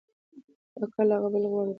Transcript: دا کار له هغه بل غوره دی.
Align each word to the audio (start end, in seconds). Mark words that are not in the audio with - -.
دا 0.79 0.85
کار 0.93 1.05
له 1.09 1.13
هغه 1.17 1.29
بل 1.33 1.43
غوره 1.51 1.65
دی. 1.67 1.69